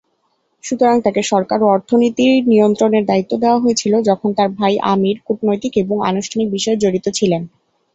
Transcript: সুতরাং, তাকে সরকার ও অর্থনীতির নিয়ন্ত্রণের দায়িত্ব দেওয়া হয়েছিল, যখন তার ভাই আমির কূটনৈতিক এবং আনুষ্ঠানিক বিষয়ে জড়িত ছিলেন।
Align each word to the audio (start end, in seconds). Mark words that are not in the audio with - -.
সুতরাং, 0.63 0.95
তাকে 1.01 1.21
সরকার 1.23 1.59
ও 1.61 1.71
অর্থনীতির 1.71 2.33
নিয়ন্ত্রণের 2.47 3.03
দায়িত্ব 3.05 3.33
দেওয়া 3.37 3.61
হয়েছিল, 3.63 3.93
যখন 4.09 4.29
তার 4.37 4.49
ভাই 4.59 4.73
আমির 4.91 5.17
কূটনৈতিক 5.27 5.73
এবং 5.77 5.97
আনুষ্ঠানিক 6.09 6.47
বিষয়ে 6.51 6.81
জড়িত 6.83 7.05
ছিলেন। 7.17 7.41